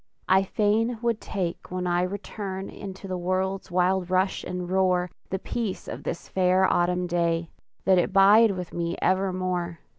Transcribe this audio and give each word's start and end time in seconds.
I 0.27 0.41
fain 0.41 0.97
would 1.03 1.21
take 1.21 1.69
when 1.69 1.85
I 1.85 2.01
return 2.01 2.71
Into 2.71 3.07
the 3.07 3.19
world's 3.19 3.69
wild 3.69 4.09
rush 4.09 4.43
and 4.43 4.67
roar, 4.67 5.11
The 5.29 5.37
peace 5.37 5.87
of 5.87 6.01
this 6.01 6.27
fair 6.27 6.65
autumn 6.65 7.05
day, 7.05 7.51
That 7.85 7.99
it 7.99 8.11
bide 8.11 8.49
with 8.57 8.73
me 8.73 8.97
evermore! 8.99 9.77